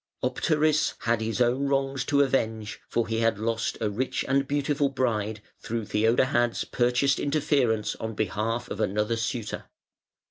Optaris 0.23 0.95
had 1.01 1.21
his 1.21 1.39
own 1.39 1.67
wrongs 1.67 2.03
to 2.05 2.23
avenge, 2.23 2.79
for 2.89 3.07
he 3.07 3.19
had 3.19 3.37
lost 3.37 3.77
a 3.79 3.87
rich 3.91 4.25
and 4.27 4.47
beautiful 4.47 4.89
bride 4.89 5.43
through 5.59 5.85
Theodahad's 5.85 6.63
purchased 6.63 7.19
interference 7.19 7.95
on 7.97 8.15
behalf 8.15 8.67
of 8.71 8.79
another 8.79 9.15
suitor. 9.15 9.65